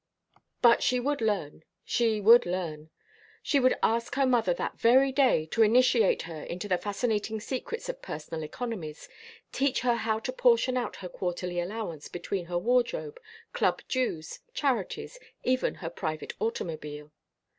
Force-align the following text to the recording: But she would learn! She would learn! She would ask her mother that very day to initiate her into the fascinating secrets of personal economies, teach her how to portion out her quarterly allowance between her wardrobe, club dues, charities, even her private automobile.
But 0.63 0.81
she 0.81 0.99
would 0.99 1.21
learn! 1.21 1.63
She 1.85 2.19
would 2.19 2.47
learn! 2.47 2.89
She 3.43 3.59
would 3.59 3.77
ask 3.83 4.15
her 4.15 4.25
mother 4.25 4.51
that 4.55 4.79
very 4.79 5.11
day 5.11 5.45
to 5.51 5.61
initiate 5.61 6.23
her 6.23 6.41
into 6.41 6.67
the 6.67 6.79
fascinating 6.79 7.39
secrets 7.39 7.87
of 7.87 8.01
personal 8.01 8.43
economies, 8.43 9.07
teach 9.51 9.81
her 9.81 9.93
how 9.97 10.17
to 10.21 10.33
portion 10.33 10.75
out 10.75 10.95
her 10.95 11.07
quarterly 11.07 11.59
allowance 11.59 12.07
between 12.07 12.45
her 12.45 12.57
wardrobe, 12.57 13.19
club 13.53 13.83
dues, 13.87 14.39
charities, 14.55 15.19
even 15.43 15.75
her 15.75 15.89
private 15.91 16.33
automobile. 16.39 17.11